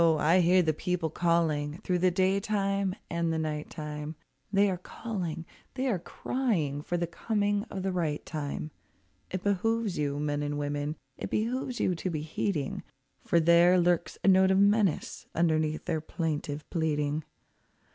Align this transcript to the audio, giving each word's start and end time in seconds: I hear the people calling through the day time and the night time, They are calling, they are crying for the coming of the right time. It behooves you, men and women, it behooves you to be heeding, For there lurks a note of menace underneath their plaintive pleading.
I 0.01 0.39
hear 0.39 0.63
the 0.63 0.73
people 0.73 1.11
calling 1.11 1.77
through 1.83 1.99
the 1.99 2.09
day 2.09 2.39
time 2.39 2.95
and 3.07 3.31
the 3.31 3.37
night 3.37 3.69
time, 3.69 4.15
They 4.51 4.67
are 4.71 4.79
calling, 4.79 5.45
they 5.75 5.85
are 5.89 5.99
crying 5.99 6.81
for 6.81 6.97
the 6.97 7.05
coming 7.05 7.65
of 7.65 7.83
the 7.83 7.91
right 7.91 8.25
time. 8.25 8.71
It 9.29 9.43
behooves 9.43 9.99
you, 9.99 10.19
men 10.19 10.41
and 10.41 10.57
women, 10.57 10.95
it 11.19 11.29
behooves 11.29 11.79
you 11.79 11.93
to 11.93 12.09
be 12.09 12.21
heeding, 12.23 12.81
For 13.23 13.39
there 13.39 13.77
lurks 13.79 14.17
a 14.23 14.27
note 14.27 14.49
of 14.49 14.57
menace 14.57 15.27
underneath 15.35 15.85
their 15.85 16.01
plaintive 16.01 16.67
pleading. 16.71 17.23